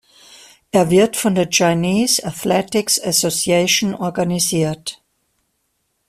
[0.71, 4.99] Er wird von der "Chinese Athletics Association" organisiert.